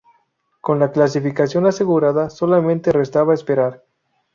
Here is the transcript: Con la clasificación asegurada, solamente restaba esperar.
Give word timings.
Con 0.61 0.79
la 0.79 0.89
clasificación 0.91 1.67
asegurada, 1.67 2.31
solamente 2.31 2.91
restaba 2.91 3.35
esperar. 3.35 3.83